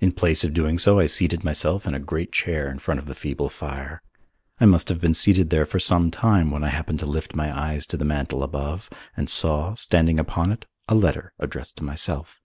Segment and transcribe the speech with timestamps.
[0.00, 3.06] In place of doing so I seated myself in a great chair in front of
[3.06, 4.02] the feeble fire.
[4.58, 7.56] I must have been seated there for some time when I happened to lift my
[7.56, 12.40] eyes to the mantel above and saw, standing upon it, a letter addressed to myself.